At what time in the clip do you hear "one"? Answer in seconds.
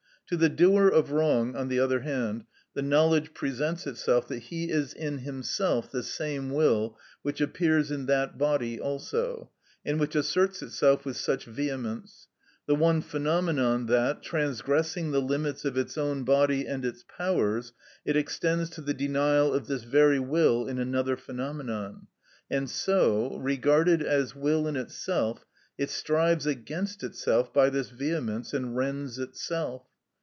12.75-13.01